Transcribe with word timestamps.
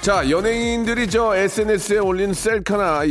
자, 0.00 0.30
연예인들이 0.30 1.10
저 1.10 1.36
SNS에 1.36 1.98
올린 1.98 2.32
셀카나 2.32 3.02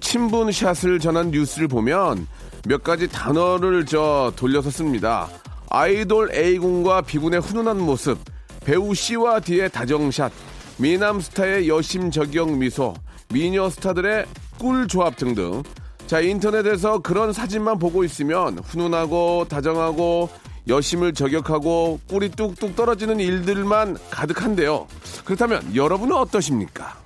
친분샷을 0.00 0.98
전한 0.98 1.30
뉴스를 1.30 1.68
보면 1.68 2.26
몇 2.66 2.82
가지 2.82 3.06
단어를 3.06 3.84
저 3.84 4.32
돌려서 4.36 4.70
씁니다. 4.70 5.28
아이돌 5.68 6.34
A군과 6.34 7.02
B군의 7.02 7.40
훈훈한 7.40 7.78
모습, 7.78 8.18
배우 8.64 8.94
C와 8.94 9.40
D의 9.40 9.68
다정샷, 9.70 10.32
미남 10.78 11.20
스타의 11.20 11.68
여심 11.68 12.10
저격 12.10 12.56
미소, 12.56 12.94
미녀 13.28 13.68
스타들의 13.68 14.24
꿀 14.58 14.88
조합 14.88 15.18
등등. 15.18 15.62
자, 16.06 16.20
인터넷에서 16.20 17.00
그런 17.00 17.34
사진만 17.34 17.78
보고 17.78 18.02
있으면 18.02 18.58
훈훈하고 18.60 19.46
다정하고 19.46 20.30
여심을 20.68 21.14
저격하고 21.14 22.00
꿀이 22.08 22.30
뚝뚝 22.30 22.76
떨어지는 22.76 23.20
일들만 23.20 23.96
가득한데요. 24.10 24.86
그렇다면 25.24 25.74
여러분은 25.74 26.16
어떠십니까? 26.16 26.98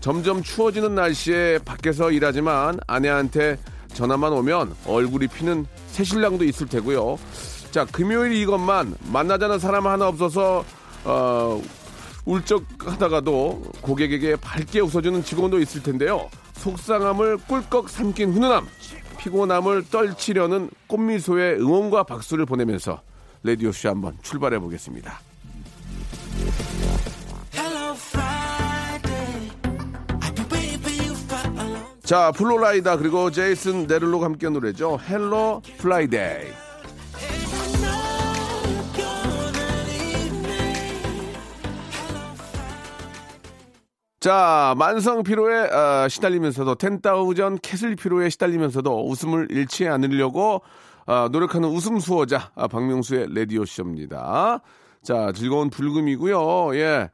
점점 0.00 0.42
추워지는 0.42 0.94
날씨에 0.94 1.60
밖에서 1.64 2.10
일하지만 2.10 2.78
아내한테 2.86 3.56
전화만 3.94 4.32
오면 4.34 4.74
얼굴이 4.86 5.28
피는 5.28 5.66
새신랑도 5.86 6.44
있을 6.44 6.68
테고요. 6.68 7.18
자, 7.70 7.86
금요일 7.86 8.34
이것만 8.34 8.96
만나자는 9.10 9.58
사람 9.58 9.86
하나 9.86 10.06
없어서 10.08 10.62
어, 11.04 11.62
울적하다가도 12.24 13.62
고객에게 13.82 14.36
밝게 14.36 14.80
웃어주는 14.80 15.22
직원도 15.22 15.60
있을 15.60 15.82
텐데요. 15.82 16.28
속상함을 16.54 17.38
꿀꺽 17.48 17.88
삼킨 17.88 18.32
훈훈함, 18.32 18.66
피곤함을 19.18 19.90
떨치려는 19.90 20.70
꽃미소의 20.86 21.60
응원과 21.60 22.04
박수를 22.04 22.46
보내면서 22.46 23.02
레디오쇼 23.42 23.88
한번 23.90 24.16
출발해 24.22 24.58
보겠습니다. 24.58 25.20
자, 32.02 32.32
플로라이다 32.32 32.98
그리고 32.98 33.30
제이슨 33.30 33.86
데룰로가 33.86 34.26
함께 34.26 34.46
한 34.46 34.52
노래죠. 34.52 34.98
Hello 35.08 35.62
Friday. 35.78 36.63
자, 44.24 44.74
만성 44.78 45.22
피로에 45.22 45.68
어, 45.68 46.08
시달리면서도 46.08 46.76
ten 46.76 46.98
thousand 46.98 47.58
castle 47.58 47.94
피로에 47.94 48.30
시달리면서도 48.30 49.06
웃음을 49.06 49.48
잃지 49.50 49.86
않으려고 49.86 50.62
어, 51.04 51.28
노력하는 51.30 51.68
웃음 51.68 51.98
수호자 51.98 52.50
아, 52.54 52.66
박명수의 52.66 53.26
레디오 53.34 53.66
쇼입니다. 53.66 54.62
자, 55.02 55.30
즐거운 55.34 55.68
불금이고요. 55.68 56.74
예. 56.74 57.10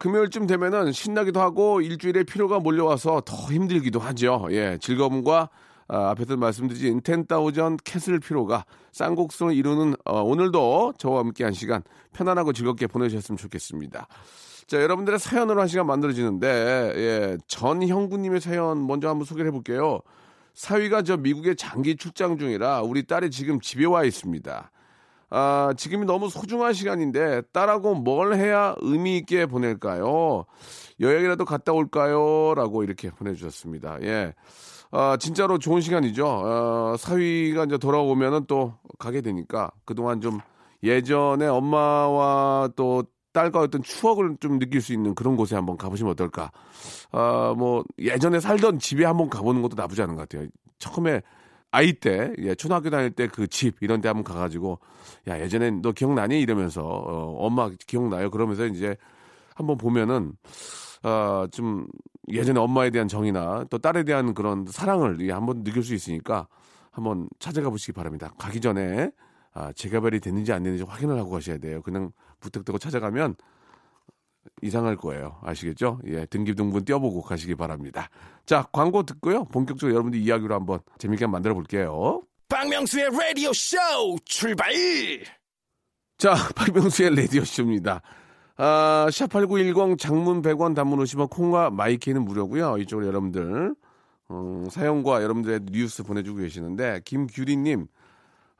금요일쯤 0.00 0.48
되면은 0.48 0.90
신나기도 0.90 1.40
하고 1.40 1.80
일주일에 1.80 2.24
피로가 2.24 2.58
몰려와서 2.58 3.22
더 3.24 3.36
힘들기도 3.36 4.00
하죠. 4.00 4.48
예. 4.50 4.78
즐거움과 4.80 5.50
아, 5.86 6.10
앞에서 6.10 6.36
말씀드린 6.36 7.02
ten 7.02 7.22
thousand 7.22 7.76
castle 7.84 8.18
피로가 8.18 8.64
쌍곡선을 8.90 9.54
이루는 9.54 9.94
어, 10.04 10.22
오늘도 10.22 10.94
저와 10.98 11.20
함께 11.20 11.44
한 11.44 11.52
시간 11.52 11.84
편안하고 12.14 12.52
즐겁게 12.52 12.88
보내주셨으면 12.88 13.36
좋겠습니다. 13.36 14.08
자, 14.68 14.82
여러분들의 14.82 15.18
사연으로 15.18 15.62
한 15.62 15.66
시간 15.66 15.86
만들어지는데, 15.86 16.46
예, 16.94 17.38
전형구님의 17.46 18.42
사연 18.42 18.86
먼저 18.86 19.08
한번 19.08 19.24
소개를 19.24 19.48
해볼게요. 19.48 20.00
사위가 20.52 21.02
저 21.02 21.16
미국에 21.16 21.54
장기 21.54 21.96
출장 21.96 22.36
중이라 22.36 22.82
우리 22.82 23.06
딸이 23.06 23.30
지금 23.30 23.60
집에 23.60 23.86
와 23.86 24.04
있습니다. 24.04 24.70
아, 25.30 25.72
지금이 25.74 26.04
너무 26.04 26.28
소중한 26.28 26.74
시간인데 26.74 27.42
딸하고 27.52 27.94
뭘 27.94 28.34
해야 28.34 28.74
의미 28.80 29.16
있게 29.16 29.46
보낼까요? 29.46 30.44
여행이라도 31.00 31.46
갔다 31.46 31.72
올까요? 31.72 32.52
라고 32.54 32.82
이렇게 32.82 33.10
보내주셨습니다. 33.10 34.02
예. 34.02 34.34
아, 34.90 35.16
진짜로 35.18 35.58
좋은 35.58 35.80
시간이죠. 35.80 36.26
어, 36.26 36.96
사위가 36.98 37.64
이제 37.64 37.78
돌아오면은 37.78 38.44
또 38.46 38.74
가게 38.98 39.22
되니까 39.22 39.70
그동안 39.86 40.20
좀 40.20 40.40
예전에 40.82 41.46
엄마와 41.46 42.70
또 42.76 43.04
딸과 43.38 43.60
어떤 43.60 43.82
추억을 43.84 44.36
좀 44.40 44.58
느낄 44.58 44.80
수 44.80 44.92
있는 44.92 45.14
그런 45.14 45.36
곳에 45.36 45.54
한번 45.54 45.76
가보시면 45.76 46.10
어떨까. 46.12 46.50
아, 47.12 47.54
뭐, 47.56 47.84
예전에 47.98 48.40
살던 48.40 48.80
집에 48.80 49.04
한번 49.04 49.30
가보는 49.30 49.62
것도 49.62 49.76
나쁘지 49.76 50.02
않은 50.02 50.16
것 50.16 50.28
같아요. 50.28 50.48
처음에 50.78 51.22
아이 51.70 51.92
때, 51.92 52.32
예, 52.38 52.54
초등학교 52.56 52.90
다닐 52.90 53.10
때 53.12 53.28
그 53.28 53.46
집, 53.46 53.76
이런 53.80 54.00
데 54.00 54.08
한번 54.08 54.24
가가지고, 54.24 54.80
야, 55.28 55.40
예전에 55.40 55.70
너 55.70 55.92
기억나니? 55.92 56.40
이러면서, 56.40 56.82
어, 56.82 57.36
엄마 57.46 57.70
기억나요? 57.86 58.30
그러면서 58.30 58.66
이제 58.66 58.96
한번 59.54 59.76
보면은, 59.78 60.32
아, 61.04 61.46
좀 61.52 61.86
예전에 62.28 62.58
엄마에 62.58 62.90
대한 62.90 63.06
정이나 63.06 63.64
또 63.70 63.78
딸에 63.78 64.02
대한 64.02 64.34
그런 64.34 64.66
사랑을 64.68 65.18
예, 65.20 65.30
한번 65.30 65.62
느낄 65.62 65.84
수 65.84 65.94
있으니까 65.94 66.48
한번 66.90 67.28
찾아가 67.38 67.70
보시기 67.70 67.92
바랍니다. 67.92 68.32
가기 68.36 68.60
전에 68.60 69.10
아, 69.54 69.72
재개발이 69.72 70.20
됐는지 70.20 70.52
안 70.52 70.62
됐는지 70.64 70.82
확인을 70.84 71.16
하고 71.18 71.30
가셔야 71.30 71.58
돼요. 71.58 71.82
그냥 71.82 72.10
부탁드리고 72.40 72.78
찾아가면 72.78 73.36
이상할 74.62 74.96
거예요. 74.96 75.38
아시겠죠? 75.42 76.00
예, 76.06 76.26
등기등본 76.26 76.84
떼어보고 76.84 77.22
가시기 77.22 77.54
바랍니다. 77.54 78.08
자, 78.46 78.66
광고 78.72 79.02
듣고요. 79.02 79.44
본격적으로 79.46 79.94
여러분들 79.94 80.20
이야기로 80.20 80.54
한번 80.54 80.80
재밌게 80.98 81.24
한번 81.24 81.38
만들어 81.38 81.54
볼게요. 81.54 82.22
박명수의 82.48 83.10
라디오 83.10 83.52
쇼 83.52 83.76
출발! 84.24 84.72
자, 86.16 86.34
박명수의 86.56 87.14
라디오 87.14 87.44
쇼입니다. 87.44 88.00
아, 88.56 89.06
샵8910 89.10 89.98
장문 89.98 90.42
100원 90.42 90.74
단문 90.74 90.98
50원 90.98 91.30
콩과 91.30 91.70
마이케이는 91.70 92.24
무료고요 92.24 92.78
이쪽으로 92.78 93.06
여러분들, 93.06 93.74
어, 94.28 94.64
사연과 94.70 95.22
여러분들의 95.22 95.60
뉴스 95.70 96.02
보내주고 96.02 96.40
계시는데, 96.40 97.02
김규리님, 97.04 97.86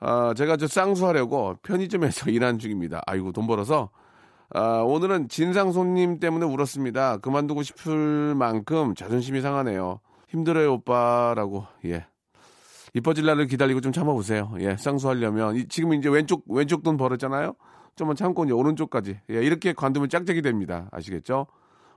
아, 0.01 0.33
제가 0.37 0.57
저 0.57 0.67
쌍수하려고 0.67 1.57
편의점에서 1.63 2.31
일하는 2.31 2.59
중입니다. 2.59 3.03
아이고, 3.07 3.33
돈 3.33 3.47
벌어서. 3.47 3.91
아, 4.51 4.81
오늘은 4.87 5.29
진상 5.29 5.73
손님 5.73 6.21
때문에 6.21 6.47
울었습니다. 6.47 7.19
그만두고 7.19 7.63
싶을 7.63 8.35
만큼 8.35 8.95
자존심이 8.95 9.41
상하네요. 9.41 10.01
힘들어요, 10.29 10.75
오빠라고, 10.75 11.67
예. 11.87 12.07
이뻐질 12.95 13.27
날을 13.27 13.47
기다리고 13.47 13.81
좀 13.81 13.93
참아보세요. 13.93 14.55
예, 14.61 14.77
쌍수하려면. 14.77 15.57
이- 15.57 15.69
지금 15.69 15.93
이제 15.95 16.09
왼쪽, 16.09 16.45
왼쪽 16.49 16.83
돈 16.83 16.97
벌었잖아요? 16.97 17.55
좀만 17.97 18.17
참고 18.17 18.45
이제 18.45 18.53
오른쪽까지. 18.55 19.21
예, 19.31 19.35
이렇게 19.43 19.73
관두면 19.73 20.09
짝짝이 20.09 20.41
됩니다. 20.41 20.89
아시겠죠? 20.93 21.47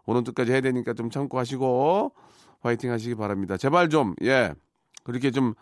오른쪽까지 0.06 0.52
해야 0.52 0.62
되니까 0.62 0.94
좀 0.94 1.10
참고 1.10 1.40
하시고, 1.40 2.14
화이팅 2.62 2.92
하시기 2.92 3.16
바랍니다. 3.16 3.56
제발 3.56 3.88
좀, 3.90 4.16
예, 4.24 4.54
그렇게 5.04 5.31
좀, 5.31 5.54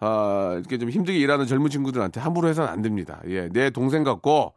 아, 0.00 0.54
이렇게 0.58 0.78
좀 0.78 0.90
힘들게 0.90 1.18
일하는 1.18 1.46
젊은 1.46 1.70
친구들한테 1.70 2.20
함부로 2.20 2.48
해서는 2.48 2.68
안 2.70 2.82
됩니다. 2.82 3.20
예, 3.26 3.48
내 3.48 3.70
동생 3.70 4.04
같고, 4.04 4.54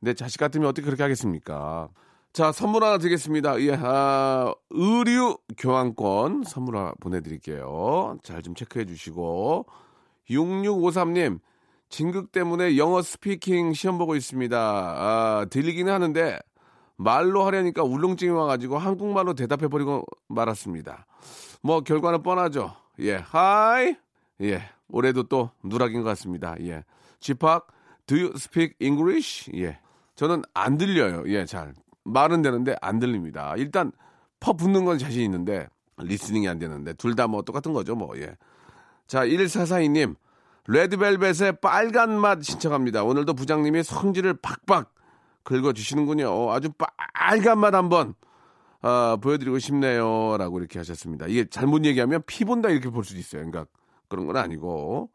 내 0.00 0.12
자식 0.14 0.38
같으면 0.38 0.68
어떻게 0.68 0.84
그렇게 0.84 1.02
하겠습니까? 1.02 1.88
자, 2.32 2.52
선물 2.52 2.84
하나 2.84 2.98
드리겠습니다. 2.98 3.58
예, 3.62 3.78
아, 3.80 4.52
의류 4.70 5.38
교환권 5.56 6.42
선물 6.44 6.76
하나 6.76 6.92
보내드릴게요. 7.00 8.18
잘 8.22 8.42
좀 8.42 8.54
체크해 8.54 8.84
주시고. 8.84 9.64
6653님, 10.28 11.38
진극 11.88 12.32
때문에 12.32 12.76
영어 12.76 13.00
스피킹 13.00 13.72
시험 13.72 13.96
보고 13.96 14.14
있습니다. 14.16 14.58
아, 14.58 15.46
들리기는 15.48 15.90
하는데, 15.90 16.38
말로 16.96 17.44
하려니까 17.44 17.82
울렁증이 17.82 18.30
와가지고 18.32 18.76
한국말로 18.78 19.34
대답해버리고 19.34 20.04
말았습니다. 20.28 21.06
뭐, 21.62 21.80
결과는 21.80 22.22
뻔하죠. 22.22 22.74
예, 23.00 23.14
hi! 23.16 23.96
예, 24.42 24.62
올해도 24.88 25.24
또 25.24 25.50
누락인 25.62 26.02
것 26.02 26.08
같습니다. 26.10 26.54
예. 26.60 26.84
집합, 27.20 27.66
do 28.06 28.16
you 28.16 28.32
speak 28.36 28.74
English? 28.80 29.50
예. 29.56 29.78
저는 30.14 30.42
안 30.54 30.76
들려요. 30.78 31.24
예, 31.26 31.44
잘. 31.46 31.74
말은 32.04 32.42
되는데 32.42 32.76
안 32.80 32.98
들립니다. 32.98 33.54
일단 33.56 33.92
퍼 34.40 34.52
붙는 34.52 34.84
건 34.84 34.98
자신 34.98 35.22
있는데 35.22 35.68
listening이 35.98 36.46
안 36.48 36.58
되는데 36.58 36.92
둘 36.94 37.14
다 37.16 37.26
뭐 37.26 37.42
똑같은 37.42 37.72
거죠, 37.72 37.94
뭐. 37.96 38.16
예. 38.18 38.36
자, 39.06 39.24
1442님. 39.26 40.16
레드벨벳의 40.68 41.58
빨간 41.60 42.18
맛 42.20 42.42
신청합니다. 42.42 43.04
오늘도 43.04 43.34
부장님이 43.34 43.82
성질을 43.84 44.34
박박 44.42 44.92
긁어주시는군요. 45.44 46.52
아주 46.52 46.70
빨간 47.14 47.58
맛 47.60 47.72
한번 47.74 48.14
아, 48.82 49.16
보여드리고 49.20 49.58
싶네요. 49.60 50.36
라고 50.38 50.58
이렇게 50.58 50.78
하셨습니다. 50.80 51.26
이게 51.28 51.44
잘못 51.48 51.84
얘기하면 51.84 52.22
피 52.26 52.44
본다 52.44 52.68
이렇게 52.68 52.90
볼 52.90 53.04
수도 53.04 53.18
있어요. 53.18 53.48
그러니까 53.48 53.66
그런 54.08 54.26
건 54.26 54.36
아니고. 54.36 55.10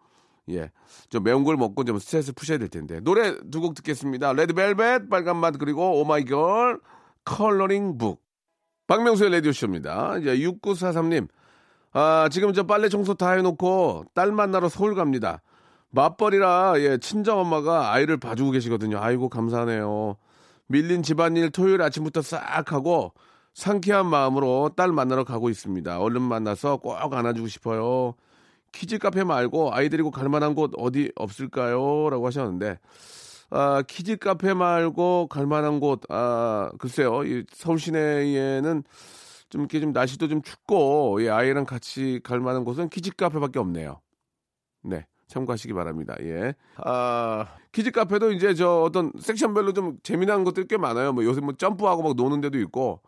예. 0.49 0.71
좀 1.09 1.23
매운 1.23 1.43
걸 1.43 1.55
먹고 1.57 1.83
좀 1.83 1.99
스트레스 1.99 2.33
푸셔야 2.33 2.57
될 2.57 2.67
텐데. 2.69 2.99
노래 2.99 3.35
두 3.51 3.61
곡 3.61 3.75
듣겠습니다. 3.75 4.33
레드벨벳, 4.33 5.09
빨간 5.09 5.37
맛, 5.37 5.57
그리고 5.57 6.01
오마이걸, 6.01 6.79
Coloring 7.25 7.97
Book. 7.97 8.21
박명수의 8.87 9.31
라디오쇼입니다. 9.31 10.17
이제 10.17 10.37
6943님. 10.37 11.27
아, 11.93 12.27
지금 12.31 12.53
저 12.53 12.63
빨래 12.63 12.89
청소 12.89 13.13
다 13.13 13.31
해놓고 13.31 14.05
딸 14.13 14.31
만나러 14.31 14.67
서울 14.69 14.95
갑니다. 14.95 15.41
맞벌이라, 15.91 16.75
예, 16.77 16.97
친정엄마가 16.97 17.91
아이를 17.93 18.17
봐주고 18.17 18.51
계시거든요. 18.51 18.97
아이고, 18.99 19.29
감사하네요. 19.29 20.15
밀린 20.67 21.03
집안일 21.03 21.51
토요일 21.51 21.81
아침부터 21.81 22.21
싹 22.21 22.71
하고 22.71 23.13
상쾌한 23.53 24.05
마음으로 24.07 24.71
딸 24.75 24.93
만나러 24.93 25.25
가고 25.25 25.49
있습니다. 25.49 25.99
얼른 25.99 26.21
만나서 26.21 26.77
꼭 26.77 26.95
안아주고 27.13 27.47
싶어요. 27.49 28.15
키즈 28.71 28.97
카페 28.97 29.23
말고 29.23 29.73
아이 29.73 29.89
데리고 29.89 30.11
갈 30.11 30.29
만한 30.29 30.55
곳 30.55 30.71
어디 30.77 31.11
없을까요? 31.15 32.09
라고 32.09 32.25
하셨는데, 32.27 32.79
아, 33.49 33.83
키즈 33.87 34.15
카페 34.17 34.53
말고 34.53 35.27
갈 35.27 35.45
만한 35.45 35.79
곳, 35.79 36.01
아, 36.09 36.71
글쎄요. 36.79 37.23
이 37.23 37.45
서울 37.51 37.79
시내에는 37.79 38.83
좀 39.49 39.61
이렇게 39.61 39.79
좀 39.81 39.91
날씨도 39.91 40.27
좀 40.29 40.41
춥고, 40.41 41.23
예, 41.23 41.29
아이랑 41.29 41.65
같이 41.65 42.21
갈 42.23 42.39
만한 42.39 42.63
곳은 42.63 42.89
키즈 42.89 43.11
카페밖에 43.11 43.59
없네요. 43.59 43.99
네. 44.83 45.05
참고하시기 45.27 45.73
바랍니다. 45.73 46.15
예. 46.21 46.53
아, 46.77 47.45
키즈 47.71 47.91
카페도 47.91 48.33
이제 48.33 48.53
저 48.53 48.81
어떤 48.81 49.11
섹션별로 49.17 49.71
좀 49.73 49.97
재미난 50.03 50.43
것들이 50.43 50.67
꽤 50.67 50.77
많아요. 50.77 51.13
뭐 51.13 51.23
요새 51.23 51.39
뭐 51.39 51.53
점프하고 51.53 52.03
막 52.03 52.15
노는 52.15 52.41
데도 52.41 52.59
있고, 52.59 53.01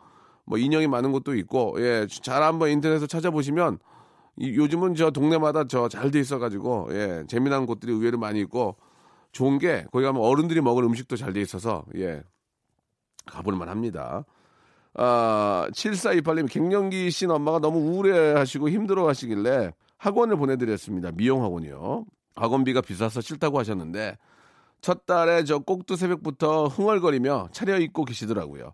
뭐 0.46 0.58
인형이 0.58 0.88
많은 0.88 1.12
곳도 1.12 1.36
있고, 1.36 1.76
예. 1.80 2.08
잘 2.22 2.44
한번 2.44 2.70
인터넷에서 2.70 3.08
찾아보시면 3.08 3.78
이, 3.78 3.80
요즘은 4.40 4.96
저 4.96 5.12
동네마다 5.12 5.68
저 5.68 5.88
잘 5.90 6.12
돼 6.12 6.20
있어가지고, 6.20 6.88
예. 6.92 7.24
재미난 7.28 7.66
곳들이 7.66 7.92
의외로 7.92 8.18
많이 8.18 8.40
있고, 8.42 8.76
좋은 9.32 9.60
게 9.60 9.86
거기 9.92 10.06
가면 10.06 10.22
어른들이 10.22 10.62
먹을 10.62 10.84
음식도 10.84 11.16
잘 11.18 11.34
돼 11.34 11.42
있어서, 11.42 11.86
예. 11.96 12.24
가볼만 13.26 13.70
합니다. 13.70 14.26
아, 14.96 15.68
7428님, 15.74 16.50
갱년기이신 16.52 17.32
엄마가 17.32 17.60
너무 17.60 17.80
우울해 17.80 18.34
하시고 18.34 18.70
힘들어 18.70 19.08
하시길래 19.08 19.72
학원을 19.98 20.36
보내드렸습니다. 20.38 21.12
미용 21.12 21.44
학원이요. 21.44 22.06
학원비가 22.36 22.82
비싸서 22.82 23.22
싫다고 23.22 23.58
하셨는데 23.60 24.18
첫 24.82 25.06
달에 25.06 25.46
저 25.46 25.60
꼭두 25.60 25.96
새벽부터 25.96 26.68
흥얼거리며 26.68 27.50
차려입고 27.54 28.06
계시더라고요. 28.06 28.74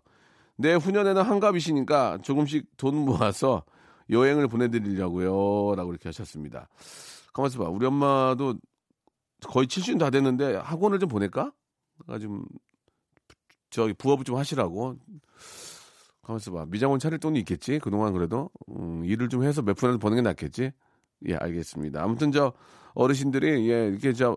내 0.56 0.74
후년에는 0.74 1.22
한갑이시니까 1.22 2.18
조금씩 2.22 2.66
돈 2.76 2.96
모아서 2.96 3.62
여행을 4.10 4.48
보내드리려고요. 4.48 5.74
라고 5.76 5.90
이렇게 5.90 6.08
하셨습니다. 6.08 6.68
가만있어 7.32 7.62
봐. 7.62 7.68
우리 7.70 7.86
엄마도 7.86 8.54
거의 9.46 9.66
70다 9.66 10.12
됐는데 10.12 10.56
학원을 10.56 10.98
좀 10.98 11.08
보낼까? 11.08 11.52
아, 12.08 12.18
좀, 12.18 12.44
저기 13.70 13.92
부업을 13.94 14.24
좀 14.24 14.36
하시라고. 14.36 14.96
가만있어 16.22 16.52
봐. 16.52 16.66
미장원 16.68 16.98
차릴 16.98 17.18
돈이 17.18 17.38
있겠지? 17.40 17.78
그동안 17.78 18.12
그래도. 18.12 18.50
음, 18.76 19.04
일을 19.04 19.28
좀 19.28 19.44
해서 19.44 19.62
몇 19.62 19.74
푼이라도 19.76 19.98
버는 19.98 20.16
게 20.16 20.22
낫겠지? 20.22 20.72
예, 21.28 21.34
알겠습니다. 21.34 22.02
아무튼 22.02 22.32
저 22.32 22.52
어르신들이 22.94 23.70
예, 23.70 23.88
이렇게 23.88 24.12
저 24.12 24.36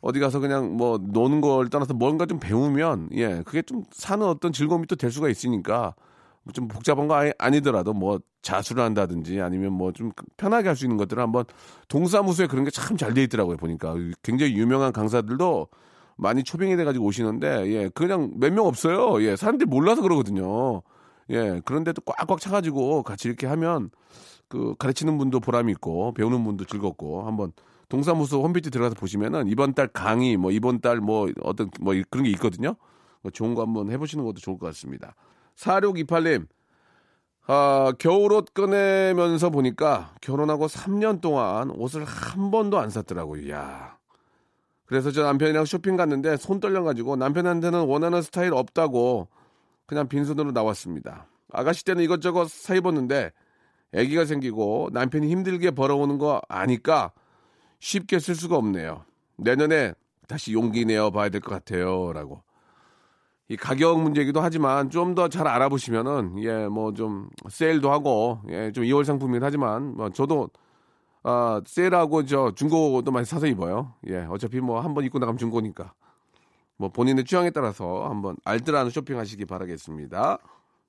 어디 0.00 0.18
가서 0.20 0.38
그냥 0.40 0.76
뭐 0.76 0.98
노는 0.98 1.40
걸 1.40 1.68
떠나서 1.68 1.92
뭔가 1.94 2.24
좀 2.26 2.38
배우면 2.40 3.10
예, 3.12 3.42
그게 3.44 3.62
좀 3.62 3.84
사는 3.90 4.24
어떤 4.26 4.52
즐거움이 4.52 4.86
또 4.86 4.96
될 4.96 5.10
수가 5.10 5.28
있으니까 5.28 5.94
뭐 5.94 6.09
좀 6.54 6.68
복잡한 6.68 7.06
거 7.08 7.14
아니, 7.14 7.32
아니 7.38 7.60
더라도 7.60 7.92
뭐 7.92 8.18
자수를 8.42 8.82
한다든지 8.82 9.40
아니면 9.40 9.72
뭐 9.72 9.92
좀 9.92 10.10
편하게 10.36 10.68
할 10.68 10.76
수 10.76 10.84
있는 10.86 10.96
것들을 10.96 11.22
한번 11.22 11.44
동사무소에 11.88 12.46
그런 12.46 12.64
게 12.64 12.70
참 12.70 12.96
잘 12.96 13.14
돼 13.14 13.22
있더라고요 13.24 13.56
보니까 13.56 13.94
굉장히 14.22 14.56
유명한 14.56 14.92
강사들도 14.92 15.68
많이 16.16 16.42
초빙이 16.44 16.76
돼가지고 16.76 17.04
오시는데 17.06 17.72
예 17.72 17.88
그냥 17.90 18.32
몇 18.36 18.52
명 18.52 18.66
없어요 18.66 19.22
예 19.22 19.36
사람들이 19.36 19.68
몰라서 19.68 20.02
그러거든요 20.02 20.82
예 21.30 21.60
그런데도 21.64 22.02
꽉꽉 22.02 22.40
차가지고 22.40 23.02
같이 23.04 23.28
이렇게 23.28 23.46
하면 23.46 23.90
그 24.48 24.74
가르치는 24.78 25.16
분도 25.18 25.38
보람이 25.40 25.70
있고 25.72 26.12
배우는 26.14 26.42
분도 26.44 26.64
즐겁고 26.64 27.22
한번 27.26 27.52
동사무소 27.88 28.42
홈페이지 28.42 28.70
들어가서 28.70 28.94
보시면은 28.96 29.48
이번 29.48 29.74
달 29.74 29.88
강의 29.88 30.36
뭐 30.36 30.50
이번 30.52 30.80
달 30.80 30.96
뭐 31.00 31.28
어떤 31.42 31.70
뭐 31.80 31.94
그런 32.10 32.24
게 32.24 32.30
있거든요. 32.30 32.74
뭐 33.22 33.30
좋은 33.32 33.54
거 33.54 33.62
한번 33.62 33.90
해보시는 33.90 34.24
것도 34.24 34.38
좋을 34.40 34.58
것 34.58 34.66
같습니다. 34.66 35.14
4628님, 35.56 36.46
아, 37.46 37.92
겨울옷 37.98 38.54
꺼내면서 38.54 39.50
보니까 39.50 40.14
결혼하고 40.20 40.66
3년 40.68 41.20
동안 41.20 41.70
옷을 41.70 42.04
한 42.04 42.50
번도 42.50 42.78
안 42.78 42.90
샀더라고요. 42.90 43.50
야 43.50 43.98
그래서 44.86 45.10
저 45.10 45.22
남편이랑 45.24 45.64
쇼핑 45.64 45.96
갔는데 45.96 46.36
손 46.36 46.60
떨려가지고 46.60 47.16
남편한테는 47.16 47.86
원하는 47.86 48.22
스타일 48.22 48.52
없다고 48.54 49.28
그냥 49.86 50.08
빈손으로 50.08 50.52
나왔습니다. 50.52 51.26
아가씨 51.52 51.84
때는 51.84 52.04
이것저것 52.04 52.48
사 52.48 52.74
입었는데 52.76 53.32
아기가 53.94 54.24
생기고 54.24 54.90
남편이 54.92 55.28
힘들게 55.28 55.72
벌어오는 55.72 56.18
거 56.18 56.40
아니까 56.48 57.12
쉽게 57.80 58.20
쓸 58.20 58.36
수가 58.36 58.56
없네요. 58.56 59.04
내년에 59.36 59.94
다시 60.28 60.52
용기 60.52 60.84
내어 60.84 61.10
봐야 61.10 61.28
될 61.28 61.40
것 61.40 61.50
같아요. 61.50 62.12
라고. 62.12 62.42
이 63.50 63.56
가격 63.56 64.00
문제이기도 64.00 64.40
하지만 64.40 64.90
좀 64.90 65.14
더 65.14 65.28
잘 65.28 65.46
알아보시면은, 65.48 66.42
예, 66.44 66.68
뭐 66.68 66.92
좀 66.94 67.28
세일도 67.48 67.90
하고, 67.90 68.40
예, 68.48 68.70
좀 68.72 68.84
2월 68.84 69.04
상품이긴 69.04 69.42
하지만, 69.44 69.96
뭐 69.96 70.08
저도, 70.10 70.50
아, 71.24 71.60
세일하고 71.66 72.24
저 72.26 72.52
중고도 72.54 73.10
많이 73.10 73.26
사서 73.26 73.46
입어요. 73.46 73.94
예, 74.08 74.18
어차피 74.30 74.60
뭐 74.60 74.80
한 74.80 74.94
번 74.94 75.04
입고 75.04 75.18
나가면 75.18 75.38
중고니까. 75.38 75.92
뭐 76.78 76.88
본인의 76.90 77.24
취향에 77.24 77.50
따라서 77.50 78.08
한번 78.08 78.36
알뜰한 78.44 78.88
쇼핑 78.90 79.18
하시기 79.18 79.44
바라겠습니다. 79.44 80.38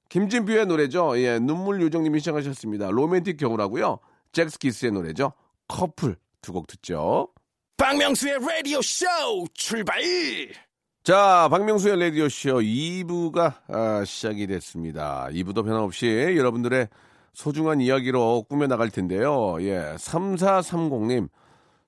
김진표의 0.10 0.65
노래죠. 0.68 1.18
예, 1.20 1.39
눈물 1.39 1.82
요정님이 1.82 2.20
시작하셨습니다. 2.20 2.91
로맨틱 2.91 3.38
겨울하고요. 3.38 4.00
잭스키스의 4.34 4.91
노래죠. 4.94 5.34
커플 5.68 6.15
두 6.41 6.53
곡 6.53 6.68
듣죠. 6.68 7.27
박명수의 7.77 8.39
라디오 8.39 8.82
쇼 8.82 9.06
출발! 9.53 10.00
자, 11.03 11.48
박명수의 11.50 12.00
라디오 12.00 12.29
쇼 12.29 12.58
2부가 12.60 13.55
아, 13.70 14.03
시작이 14.05 14.46
됐습니다. 14.48 15.27
2부도 15.31 15.65
변함없이 15.65 16.36
여러분들의 16.38 16.88
소중한 17.34 17.81
이야기로 17.81 18.43
꾸며 18.48 18.67
나갈 18.67 18.89
텐데요. 18.91 19.58
예, 19.62 19.96
3430님. 19.98 21.29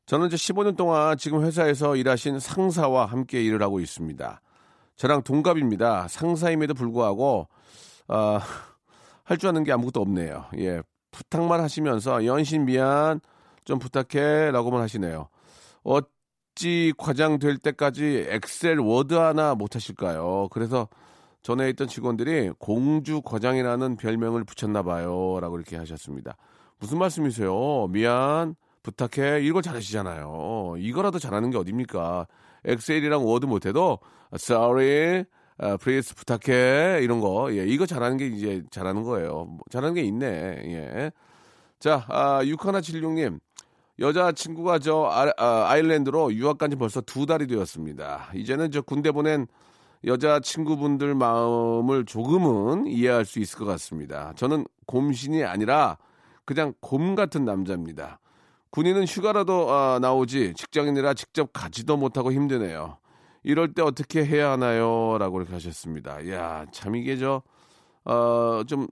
저는 0.08 0.28
이제 0.28 0.36
15년 0.36 0.76
동안 0.76 1.16
지금 1.18 1.44
회사에서 1.46 1.96
일하신 1.96 2.40
상사와 2.40 3.06
함께 3.06 3.44
일을 3.44 3.62
하고 3.62 3.80
있습니다. 3.80 4.42
저랑 4.96 5.22
동갑입니다. 5.24 6.08
상사임에도 6.08 6.74
불구하고 6.74 7.48
아, 8.08 8.40
할 9.24 9.38
줄 9.38 9.50
아는 9.50 9.64
게 9.64 9.72
아무것도 9.72 10.02
없네요. 10.02 10.46
예. 10.58 10.82
부탁만 11.12 11.60
하시면서 11.62 12.26
연신 12.26 12.66
미안 12.66 13.22
좀 13.64 13.78
부탁해 13.78 14.50
라고만 14.52 14.82
하시네요. 14.82 15.28
어찌 15.84 16.94
과장 16.98 17.40
될 17.40 17.58
때까지 17.58 18.28
엑셀 18.30 18.80
워드 18.80 19.14
하나 19.14 19.56
못 19.56 19.76
하실까요? 19.76 20.48
그래서 20.52 20.88
전에 21.42 21.70
있던 21.70 21.88
직원들이 21.88 22.52
공주 22.58 23.22
과장이라는 23.22 23.98
별명을 23.98 24.44
붙였나 24.46 24.84
봐요. 24.84 25.40
라고 25.42 25.58
이렇게 25.58 25.76
하셨습니다. 25.78 26.38
무슨 26.80 27.00
말씀이세요? 27.00 27.88
미안, 27.88 28.56
부탁해. 28.82 29.42
이걸 29.42 29.62
잘하시잖아요. 29.62 30.76
이거라도 30.78 31.20
잘하는 31.20 31.50
게 31.50 31.58
어딥니까? 31.58 32.28
엑셀이랑 32.66 33.26
워드 33.26 33.46
못해도 33.46 34.00
sorry, 34.36 35.26
아, 35.58 35.78
please 35.78 36.16
부탁해 36.16 37.00
이런 37.02 37.20
거 37.20 37.54
예, 37.56 37.66
이거 37.66 37.86
잘하는 37.86 38.18
게 38.18 38.28
이제 38.28 38.64
잘하는 38.72 39.04
거예요. 39.04 39.46
뭐, 39.46 39.60
잘하는 39.70 39.96
게 39.96 40.02
있네. 40.02 40.28
예. 40.28 41.12
자, 41.80 42.06
아, 42.08 42.42
6176님 42.44 43.40
여자친구가 44.00 44.80
저 44.80 45.10
아, 45.38 45.78
이슬란드로 45.78 46.34
유학 46.34 46.58
간 46.58 46.70
지 46.72 46.76
벌써 46.76 47.02
두 47.02 47.26
달이 47.26 47.48
되었습니다. 47.48 48.32
이제는 48.36 48.72
저 48.72 48.82
군대 48.82 49.12
보낸 49.12 49.48
여자친구분들 50.06 51.16
마음을 51.16 52.06
조금은 52.06 52.88
이해할 52.88 53.26
수 53.26 53.40
있을 53.40 53.60
것 53.60 53.66
같습니다. 53.66 54.34
저는 54.36 54.66
곰신이 54.88 55.44
아니라 55.44 55.98
그냥 56.46 56.74
곰 56.82 57.16
같은 57.16 57.46
남자입니다. 57.46 58.20
군인은 58.72 59.06
휴가라도 59.06 59.72
아, 59.72 60.00
나오지 60.02 60.54
직장인이라 60.58 61.14
직접 61.14 61.52
가지도 61.54 61.96
못하고 61.96 62.32
힘드네요. 62.34 62.98
이럴 63.44 63.74
때 63.74 63.82
어떻게 63.82 64.26
해야 64.26 64.52
하나요? 64.52 65.18
라고 65.20 65.40
이렇게 65.40 65.54
하셨습니다. 65.54 66.28
야, 66.32 66.66
참 66.72 66.96
이게 66.96 67.18
저, 67.18 67.44
어, 68.06 68.64
좀 68.66 68.88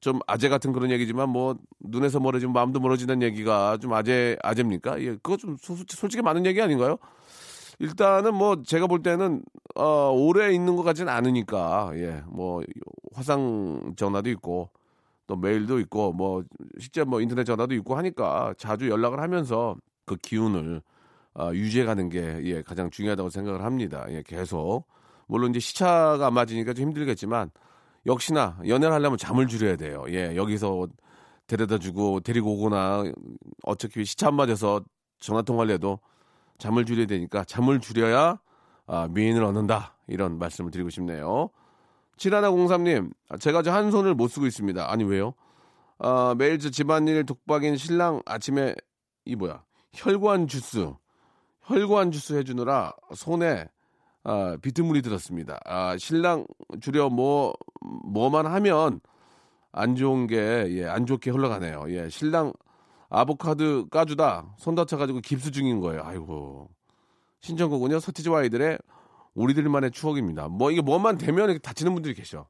좀 0.00 0.20
아재 0.26 0.48
같은 0.48 0.72
그런 0.72 0.90
얘기지만 0.90 1.28
뭐 1.30 1.56
눈에서 1.80 2.20
멀어지면 2.20 2.52
마음도 2.52 2.80
멀어지는 2.80 3.22
얘기가 3.22 3.78
좀 3.78 3.92
아재 3.94 4.36
아재입니까? 4.42 5.00
예, 5.02 5.12
그거 5.16 5.36
좀 5.36 5.56
소- 5.58 5.76
솔직히 5.88 6.22
맞는 6.22 6.46
얘기 6.46 6.60
아닌가요? 6.60 6.98
일단은 7.78 8.34
뭐 8.34 8.62
제가 8.62 8.86
볼 8.86 9.02
때는 9.02 9.42
어 9.74 10.10
오래 10.10 10.52
있는 10.52 10.76
것 10.76 10.82
같지는 10.82 11.12
않으니까 11.12 11.92
예, 11.96 12.22
뭐 12.26 12.62
화상 13.14 13.92
전화도 13.96 14.30
있고 14.30 14.70
또 15.26 15.36
메일도 15.36 15.80
있고 15.80 16.12
뭐 16.12 16.44
실제 16.78 17.04
뭐 17.04 17.20
인터넷 17.20 17.44
전화도 17.44 17.74
있고 17.74 17.96
하니까 17.96 18.54
자주 18.58 18.88
연락을 18.88 19.20
하면서 19.20 19.76
그 20.04 20.16
기운을 20.16 20.82
어, 21.38 21.50
유지해 21.52 21.84
가는 21.84 22.08
게 22.08 22.40
예, 22.44 22.62
가장 22.62 22.90
중요하다고 22.90 23.28
생각을 23.28 23.62
합니다. 23.64 24.06
예, 24.08 24.22
계속 24.24 24.84
물론 25.26 25.50
이제 25.50 25.58
시차가 25.60 26.26
안 26.28 26.34
맞으니까 26.34 26.72
좀 26.72 26.86
힘들겠지만 26.86 27.50
역시나 28.06 28.58
연애를 28.66 28.94
하려면 28.94 29.18
잠을 29.18 29.46
줄여야 29.48 29.76
돼요. 29.76 30.04
예, 30.08 30.36
여기서 30.36 30.86
데려다 31.46 31.78
주고 31.78 32.20
데리고 32.20 32.52
오거나 32.54 33.04
어차피 33.64 34.04
시차 34.04 34.28
안 34.28 34.34
맞아서 34.34 34.80
전화 35.18 35.42
통화를 35.42 35.74
해도 35.74 35.98
잠을 36.58 36.84
줄여야 36.84 37.06
되니까 37.06 37.44
잠을 37.44 37.80
줄여야 37.80 38.38
아, 38.86 39.08
미인을 39.10 39.42
얻는다 39.44 39.96
이런 40.08 40.38
말씀을 40.38 40.70
드리고 40.70 40.90
싶네요. 40.90 41.50
7103님, 42.18 43.12
제가 43.40 43.62
저 43.62 43.72
한 43.72 43.90
손을 43.90 44.14
못 44.14 44.28
쓰고 44.28 44.46
있습니다. 44.46 44.90
아니 44.90 45.04
왜요? 45.04 45.34
아, 45.98 46.34
매일 46.38 46.58
저 46.58 46.70
집안일 46.70 47.24
독박인 47.26 47.76
신랑 47.76 48.22
아침에 48.24 48.74
이 49.24 49.34
뭐야 49.34 49.64
혈관 49.92 50.46
주스, 50.46 50.92
혈관 51.62 52.12
주스 52.12 52.34
해주느라 52.34 52.94
손에 53.14 53.66
아, 54.28 54.56
비트물이 54.60 55.02
들었습니다. 55.02 55.60
아, 55.64 55.96
신랑 55.98 56.46
줄여 56.80 57.10
뭐 57.10 57.54
뭐만 58.06 58.46
하면 58.46 59.00
안 59.72 59.94
좋은 59.94 60.26
게 60.26 60.36
예, 60.70 60.86
안 60.86 61.06
좋게 61.06 61.30
흘러가네요. 61.30 61.84
예, 61.90 62.08
신랑 62.08 62.52
아보카도 63.08 63.88
까주다 63.88 64.56
손 64.58 64.74
다쳐가지고 64.74 65.20
깁스 65.20 65.52
중인 65.52 65.80
거예요. 65.80 66.02
아이고 66.04 66.70
신청곡은요 67.42 68.00
서티지와 68.00 68.40
아이들의 68.40 68.78
우리들만의 69.34 69.92
추억입니다. 69.92 70.48
뭐 70.48 70.70
이게 70.72 70.80
뭐만 70.82 71.18
되면 71.18 71.44
이렇게 71.44 71.58
다치는 71.60 71.94
분들이 71.94 72.14
계셔. 72.14 72.48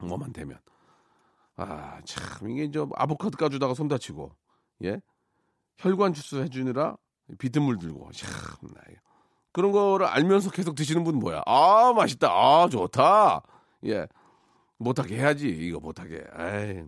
뭐만 0.00 0.32
되면 0.32 0.58
아 1.56 2.00
참 2.04 2.50
이게 2.50 2.70
저 2.72 2.88
아보카도 2.96 3.36
까주다가 3.36 3.74
손 3.74 3.88
다치고 3.88 4.32
예 4.84 5.00
혈관 5.78 6.12
주스 6.14 6.36
해주느라 6.36 6.96
비트물 7.38 7.78
들고 7.78 8.10
참 8.12 8.30
나 8.74 8.80
그런 9.58 9.72
거를 9.72 10.06
알면서 10.06 10.50
계속 10.50 10.76
드시는 10.76 11.02
분 11.02 11.16
뭐야? 11.18 11.42
아 11.46 11.92
맛있다. 11.96 12.28
아 12.30 12.68
좋다. 12.70 13.42
예 13.86 14.06
못하게 14.76 15.16
해야지 15.16 15.48
이거 15.48 15.80
못하게. 15.80 16.22
에이. 16.38 16.84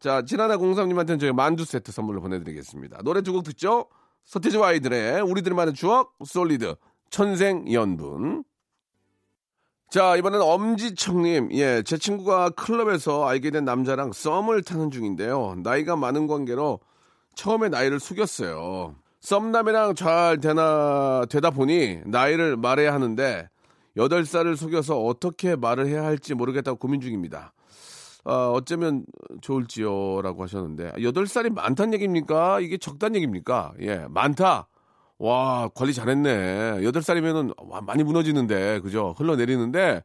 자, 0.00 0.22
지난해 0.26 0.56
공삼님한테는 0.56 1.18
저희 1.18 1.32
만두 1.32 1.64
세트 1.64 1.90
선물로 1.92 2.20
보내드리겠습니다. 2.20 2.98
노래 3.04 3.22
두 3.22 3.32
곡 3.32 3.44
듣죠? 3.44 3.86
서태지와 4.24 4.68
아이들의 4.68 5.22
우리들만의 5.22 5.72
추억, 5.72 6.14
솔리드, 6.22 6.76
천생연분. 7.08 8.44
자, 9.90 10.16
이번엔 10.16 10.42
엄지청님. 10.42 11.52
예, 11.52 11.82
제 11.86 11.96
친구가 11.96 12.50
클럽에서 12.50 13.26
알게 13.26 13.50
된 13.50 13.64
남자랑 13.64 14.12
썸을 14.12 14.62
타는 14.62 14.90
중인데요. 14.90 15.54
나이가 15.62 15.96
많은 15.96 16.26
관계로 16.26 16.80
처음에 17.34 17.70
나이를 17.70 17.98
숙였어요. 18.00 18.94
썸남이랑 19.24 19.94
잘 19.94 20.38
되나, 20.38 21.24
되다 21.30 21.48
보니 21.50 22.02
나이를 22.04 22.58
말해야 22.58 22.92
하는데, 22.92 23.48
8살을 23.96 24.54
속여서 24.54 25.00
어떻게 25.00 25.56
말을 25.56 25.86
해야 25.86 26.04
할지 26.04 26.34
모르겠다고 26.34 26.76
고민 26.76 27.00
중입니다. 27.00 27.54
아, 28.26 28.50
어쩌면 28.54 29.06
좋을지요 29.40 30.20
라고 30.22 30.42
하셨는데 30.42 30.92
8살이 30.92 31.52
많다는 31.54 31.94
얘기입니까? 31.94 32.60
이게 32.60 32.76
적다는 32.76 33.16
얘기입니까? 33.16 33.72
예, 33.80 34.06
많다. 34.10 34.68
와, 35.18 35.70
관리 35.74 35.94
잘했네. 35.94 36.80
8살이면은 36.80 37.54
와, 37.68 37.80
많이 37.80 38.02
무너지는데. 38.02 38.80
그죠? 38.80 39.14
흘러내리는데 39.16 40.02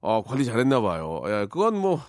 어, 0.00 0.22
관리 0.22 0.44
잘했나 0.44 0.80
봐요. 0.80 1.22
예, 1.26 1.46
그건 1.50 1.76
뭐 1.76 2.00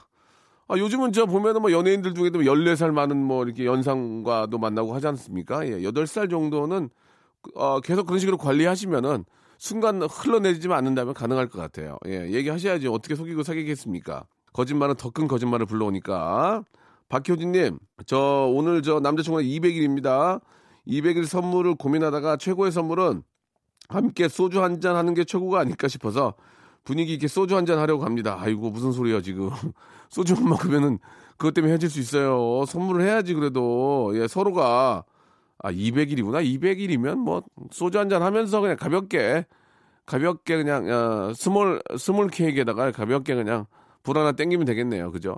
아, 0.71 0.77
요즘은 0.77 1.11
저 1.11 1.25
보면은 1.25 1.61
뭐 1.61 1.71
연예인들 1.73 2.13
중에도 2.13 2.39
14살 2.39 2.91
많은 2.91 3.17
뭐 3.17 3.43
이렇게 3.43 3.65
연상과도 3.65 4.57
만나고 4.57 4.95
하지 4.95 5.05
않습니까? 5.07 5.67
예, 5.67 5.81
8살 5.81 6.29
정도는 6.29 6.89
어, 7.55 7.81
계속 7.81 8.05
그런 8.05 8.19
식으로 8.19 8.37
관리하시면은 8.37 9.25
순간 9.57 10.01
흘러내리지만 10.01 10.77
않는다면 10.77 11.13
가능할 11.13 11.47
것 11.49 11.59
같아요. 11.59 11.97
예, 12.07 12.31
얘기하셔야지 12.31 12.87
어떻게 12.87 13.15
속이고 13.15 13.43
사귀겠습니까? 13.43 14.23
거짓말은 14.53 14.95
더 14.95 15.11
큰 15.11 15.27
거짓말을 15.27 15.65
불러오니까. 15.65 16.63
박효진님, 17.09 17.77
저 18.05 18.49
오늘 18.49 18.81
저 18.81 19.01
남자친구가 19.01 19.43
200일입니다. 19.43 20.39
200일 20.87 21.25
선물을 21.25 21.75
고민하다가 21.75 22.37
최고의 22.37 22.71
선물은 22.71 23.23
함께 23.89 24.29
소주 24.29 24.63
한 24.63 24.79
잔 24.79 24.95
하는 24.95 25.13
게 25.13 25.25
최고가 25.25 25.59
아닐까 25.59 25.89
싶어서 25.89 26.33
분위기 26.83 27.13
있게 27.13 27.27
소주 27.27 27.55
한 27.55 27.65
잔 27.65 27.77
하려고 27.79 28.03
합니다. 28.05 28.37
아이고, 28.39 28.71
무슨 28.71 28.91
소리야, 28.91 29.21
지금. 29.21 29.49
소주 30.09 30.33
한 30.35 30.43
먹으면은 30.45 30.99
그것 31.37 31.53
때문에 31.53 31.71
헤어질 31.71 31.89
수 31.89 31.99
있어요. 31.99 32.65
선물을 32.65 33.05
해야지, 33.05 33.33
그래도. 33.33 34.11
예, 34.15 34.27
서로가. 34.27 35.03
아, 35.63 35.71
200일이구나. 35.71 36.43
200일이면 36.43 37.17
뭐 37.17 37.43
소주 37.71 37.99
한 37.99 38.09
잔 38.09 38.23
하면서 38.23 38.59
그냥 38.61 38.77
가볍게, 38.77 39.45
가볍게 40.05 40.57
그냥, 40.57 40.87
어, 40.89 41.33
small, 41.35 41.81
small 41.97 42.29
케이크에다가 42.29 42.91
가볍게 42.91 43.35
그냥 43.35 43.65
불 44.03 44.17
하나 44.17 44.31
땡기면 44.31 44.65
되겠네요. 44.65 45.11
그죠? 45.11 45.37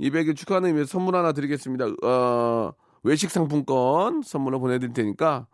200일 0.00 0.36
축하하는 0.36 0.68
의미에서 0.68 0.88
선물 0.90 1.16
하나 1.16 1.32
드리겠습니다. 1.32 1.86
어, 2.04 2.72
외식 3.02 3.30
상품권 3.30 4.22
선물로 4.22 4.60
보내드릴 4.60 4.92
테니까, 4.92 5.46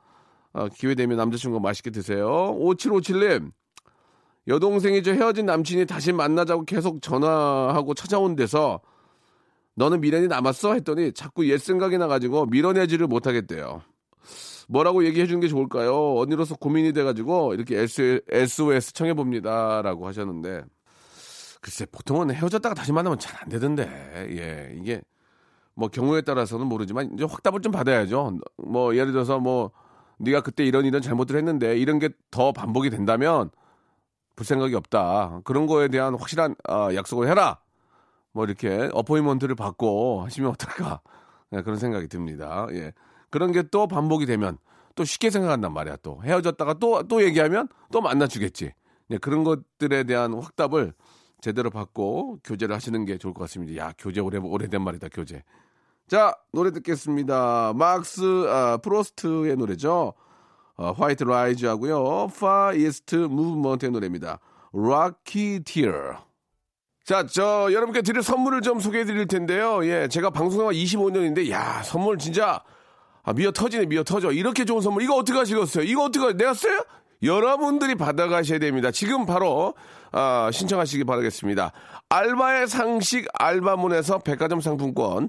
어, 0.52 0.68
기회 0.68 0.94
되면 0.96 1.16
남자친구 1.16 1.60
맛있게 1.60 1.90
드세요. 1.90 2.26
5757님, 2.58 3.52
여동생이 4.48 5.02
저 5.02 5.12
헤어진 5.12 5.46
남친이 5.46 5.86
다시 5.86 6.12
만나자고 6.12 6.64
계속 6.64 7.02
전화하고 7.02 7.94
찾아온 7.94 8.34
데서 8.34 8.80
너는 9.74 10.00
미련이 10.00 10.26
남았어? 10.26 10.74
했더니 10.74 11.12
자꾸 11.12 11.48
옛 11.50 11.58
생각이 11.58 11.98
나가지고 11.98 12.46
밀어내지를 12.46 13.06
못하겠대요. 13.06 13.82
뭐라고 14.68 15.04
얘기해 15.04 15.26
주는 15.26 15.40
게 15.40 15.48
좋을까요? 15.48 16.16
언니로서 16.16 16.56
고민이 16.56 16.92
돼가지고 16.92 17.54
이렇게 17.54 17.86
SOS 18.30 18.92
청해봅니다. 18.92 19.82
라고 19.82 20.06
하셨는데, 20.06 20.62
글쎄, 21.60 21.86
보통은 21.86 22.30
헤어졌다가 22.32 22.74
다시 22.74 22.92
만나면 22.92 23.18
잘 23.18 23.38
안 23.42 23.48
되던데, 23.48 23.88
예, 24.30 24.76
이게, 24.78 25.00
뭐 25.74 25.88
경우에 25.88 26.20
따라서는 26.22 26.66
모르지만, 26.66 27.12
이제 27.14 27.24
확답을 27.24 27.60
좀 27.62 27.72
받아야죠. 27.72 28.38
뭐, 28.58 28.94
예를 28.94 29.12
들어서 29.12 29.38
뭐, 29.38 29.70
네가 30.18 30.42
그때 30.42 30.64
이런 30.66 30.84
이런 30.84 31.00
잘못을 31.00 31.36
했는데, 31.36 31.78
이런 31.78 31.98
게 31.98 32.10
더 32.30 32.52
반복이 32.52 32.90
된다면, 32.90 33.50
볼 34.38 34.46
생각이 34.46 34.72
없다. 34.76 35.40
그런 35.42 35.66
거에 35.66 35.88
대한 35.88 36.14
확실한 36.14 36.54
어, 36.68 36.88
약속을 36.94 37.28
해라. 37.28 37.58
뭐 38.30 38.44
이렇게 38.44 38.88
어포인먼트를 38.92 39.56
받고 39.56 40.22
하시면 40.22 40.50
어떨까 40.52 41.00
네, 41.50 41.62
그런 41.62 41.76
생각이 41.78 42.06
듭니다. 42.06 42.68
예. 42.70 42.92
그런 43.30 43.50
게 43.50 43.64
또 43.72 43.88
반복이 43.88 44.26
되면 44.26 44.56
또 44.94 45.04
쉽게 45.04 45.30
생각한단 45.30 45.72
말이야. 45.72 45.96
또 46.02 46.22
헤어졌다가 46.22 46.74
또또 46.74 47.24
얘기하면 47.24 47.68
또 47.90 48.00
만나주겠지. 48.00 48.72
네, 49.08 49.18
그런 49.18 49.42
것들에 49.42 50.04
대한 50.04 50.34
확답을 50.34 50.92
제대로 51.40 51.70
받고 51.70 52.38
교제를 52.44 52.74
하시는 52.76 53.04
게 53.04 53.18
좋을 53.18 53.34
것 53.34 53.40
같습니다. 53.42 53.76
야 53.82 53.92
교제 53.98 54.20
오래 54.20 54.38
오래된 54.38 54.80
말이다 54.82 55.08
교제. 55.12 55.42
자 56.06 56.32
노래 56.52 56.70
듣겠습니다. 56.70 57.72
막스 57.74 58.46
아, 58.48 58.76
프로스트의 58.76 59.56
노래죠. 59.56 60.14
어, 60.78 60.92
White 60.92 61.24
Lies 61.24 61.66
하고요. 61.66 62.28
Far 62.38 62.72
East 62.72 63.16
Movement의 63.16 63.90
노래입니다. 63.90 64.38
Rocketeer. 64.72 65.92
자, 67.04 67.26
저 67.26 67.68
여러분께 67.72 68.02
드릴 68.02 68.22
선물을 68.22 68.60
좀 68.60 68.78
소개해 68.78 69.04
드릴 69.04 69.26
텐데요. 69.26 69.84
예, 69.84 70.08
제가 70.08 70.30
방송한 70.30 70.74
25년인데 70.74 71.50
야, 71.50 71.82
선물 71.82 72.18
진짜 72.18 72.62
아, 73.24 73.32
미어 73.32 73.50
터지네, 73.50 73.86
미어 73.86 74.04
터져. 74.04 74.30
이렇게 74.30 74.64
좋은 74.64 74.80
선물 74.80 75.02
이거 75.02 75.16
어떻게 75.16 75.36
하시겠어요? 75.38 75.84
이거 75.84 76.04
어떻게 76.04 76.32
내가 76.34 76.54
써요? 76.54 76.80
여러분들이 77.24 77.96
받아가셔야 77.96 78.60
됩니다. 78.60 78.92
지금 78.92 79.26
바로 79.26 79.74
아, 80.12 80.48
신청하시기 80.52 81.02
바라겠습니다. 81.04 81.72
알바의 82.08 82.68
상식 82.68 83.26
알바문에서 83.32 84.18
백화점 84.20 84.60
상품권, 84.60 85.28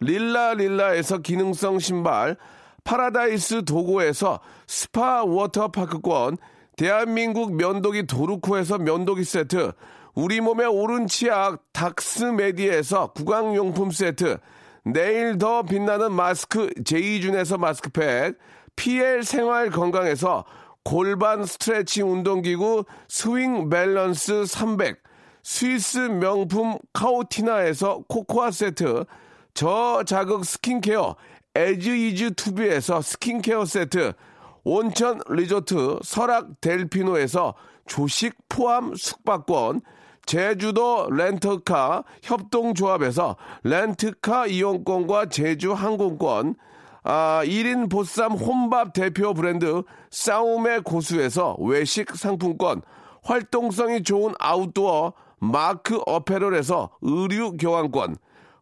릴라 0.00 0.54
릴라에서 0.54 1.18
기능성 1.18 1.78
신발, 1.78 2.36
파라다이스 2.84 3.64
도고에서 3.64 4.40
스파 4.66 5.24
워터파크권, 5.24 6.36
대한민국 6.76 7.54
면도기 7.54 8.06
도루코에서 8.06 8.78
면도기 8.78 9.24
세트, 9.24 9.72
우리 10.14 10.40
몸의 10.40 10.66
오른 10.66 11.06
치약 11.06 11.62
닥스메디에서 11.72 13.12
구강용품 13.12 13.90
세트, 13.90 14.38
내일 14.84 15.38
더 15.38 15.62
빛나는 15.62 16.12
마스크 16.12 16.70
제이준에서 16.84 17.58
마스크팩, 17.58 18.38
PL 18.76 19.24
생활 19.24 19.70
건강에서 19.70 20.44
골반 20.84 21.44
스트레칭 21.44 22.12
운동기구 22.12 22.84
스윙 23.08 23.68
밸런스 23.68 24.46
300, 24.46 25.02
스위스 25.42 25.98
명품 25.98 26.78
카오티나에서 26.92 28.04
코코아 28.08 28.50
세트, 28.50 29.04
저자극 29.56 30.44
스킨케어 30.44 31.16
에즈이즈 31.54 32.34
투비에서 32.34 33.00
스킨케어 33.00 33.64
세트, 33.64 34.12
온천 34.64 35.20
리조트 35.30 36.00
설악 36.02 36.60
델피노에서 36.60 37.54
조식 37.86 38.36
포함 38.50 38.94
숙박권, 38.94 39.80
제주도 40.26 41.08
렌터카 41.10 42.04
협동조합에서 42.22 43.36
렌트카 43.64 44.48
이용권과 44.48 45.30
제주 45.30 45.72
항공권, 45.72 46.56
아, 47.02 47.40
1인 47.44 47.88
보쌈 47.88 48.32
혼밥 48.32 48.92
대표 48.92 49.32
브랜드 49.32 49.82
싸움의 50.10 50.82
고수에서 50.82 51.56
외식 51.60 52.14
상품권, 52.14 52.82
활동성이 53.22 54.02
좋은 54.02 54.34
아웃도어 54.38 55.14
마크 55.38 55.98
어페럴에서 56.04 56.90
의류 57.00 57.56
교환권, 57.56 58.16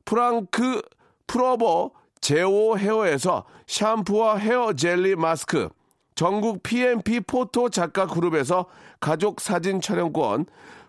프랑크 0.04 0.82
프로버 1.26 1.90
제오 2.20 2.78
헤어에서 2.78 3.44
샴푸와 3.66 4.37
헤어 4.37 4.73
젤리 4.73 5.16
마스크, 5.16 5.68
전국 6.14 6.62
PMP 6.62 7.20
포토 7.20 7.68
작가 7.68 8.06
그룹에서 8.06 8.66
가족 9.00 9.40
사진 9.40 9.80
촬영권, 9.80 10.46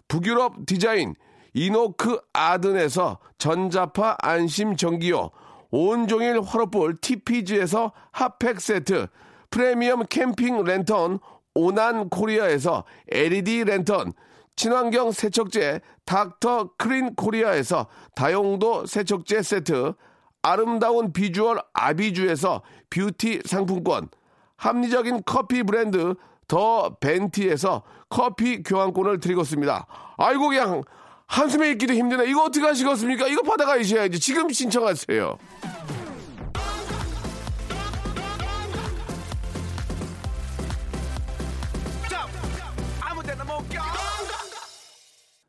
북유럽 0.07 0.65
디자인 0.65 1.15
이노크 1.53 2.19
아든에서 2.31 3.17
전자파 3.37 4.17
안심 4.21 4.75
전기요, 4.75 5.31
온종일 5.71 6.41
화로볼 6.41 6.97
TPG에서 6.97 7.91
핫팩 8.11 8.61
세트, 8.61 9.07
프리미엄 9.49 10.05
캠핑 10.05 10.63
랜턴 10.63 11.19
오난 11.53 12.09
코리아에서 12.09 12.83
LED 13.09 13.63
랜턴, 13.65 14.13
친환경 14.55 15.11
세척제 15.11 15.81
닥터 16.05 16.71
크린 16.77 17.15
코리아에서 17.15 17.87
다용도 18.15 18.85
세척제 18.85 19.41
세트, 19.41 19.93
아름다운 20.41 21.11
비주얼 21.11 21.59
아비주에서 21.73 22.61
뷰티 22.89 23.41
상품권, 23.45 24.09
합리적인 24.57 25.23
커피 25.25 25.63
브랜드 25.63 26.13
더 26.47 26.95
벤티에서 26.99 27.83
커피 28.09 28.63
교환권을 28.63 29.19
드리고 29.19 29.41
있습니다. 29.41 29.87
아이고 30.17 30.49
그냥 30.49 30.83
한숨에 31.27 31.71
있기도 31.71 31.93
힘드네. 31.93 32.29
이거 32.29 32.43
어떻게 32.43 32.65
하시겠습니까? 32.65 33.27
이거 33.27 33.41
받아가셔야지. 33.41 34.19
지금 34.19 34.49
신청하세요. 34.49 35.37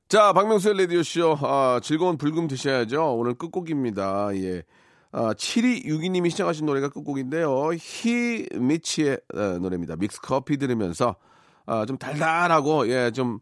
자, 0.08 0.32
박명수의 0.32 0.78
라디오쇼. 0.78 1.36
아, 1.42 1.80
즐거운 1.82 2.16
불금 2.16 2.46
드셔야죠. 2.46 3.16
오늘 3.16 3.34
끝곡입니다. 3.34 4.28
예. 4.36 4.62
아, 5.10 5.34
7262님이 5.34 6.30
시청하신 6.30 6.64
노래가 6.64 6.90
끝곡인데요. 6.90 7.70
히 7.72 8.46
미치의 8.54 9.18
어, 9.34 9.58
노래입니다. 9.58 9.96
믹스 9.96 10.20
커피 10.20 10.58
들으면서 10.58 11.16
아, 11.66 11.84
좀 11.86 11.98
달달하고, 11.98 12.88
예, 12.88 13.10
좀 13.10 13.40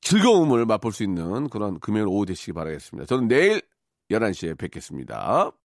즐거움을 0.00 0.64
맛볼 0.64 0.92
수 0.92 1.02
있는 1.02 1.50
그런 1.50 1.78
금요일 1.78 2.06
오후 2.06 2.24
되시기 2.24 2.54
바라겠습니다. 2.54 3.06
저는 3.06 3.28
내일 3.28 3.60
11시에 4.10 4.56
뵙겠습니다. 4.56 5.52